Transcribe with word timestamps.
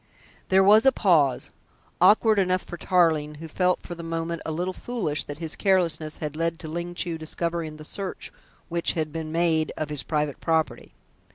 There 0.49 0.63
was 0.63 0.87
a 0.87 0.91
pause, 0.91 1.51
awkward 2.01 2.39
enough 2.39 2.63
for 2.63 2.75
Tarling, 2.75 3.35
who 3.35 3.47
felt 3.47 3.83
for 3.83 3.93
the 3.93 4.01
moment 4.01 4.41
a 4.47 4.51
little 4.51 4.73
foolish 4.73 5.23
that 5.25 5.37
his 5.37 5.55
carelessness 5.55 6.17
had 6.17 6.35
led 6.35 6.57
to 6.57 6.67
Ling 6.67 6.95
Chu 6.95 7.19
discovering 7.19 7.75
the 7.75 7.85
search 7.85 8.31
which 8.67 8.93
had 8.93 9.13
been 9.13 9.31
made 9.31 9.71
of 9.77 9.89
his 9.91 10.01
private 10.01 10.39
property. 10.41 10.95